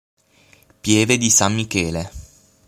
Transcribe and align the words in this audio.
Pieve 0.81 1.19
di 1.19 1.29
San 1.29 1.53
Michele 1.53 2.09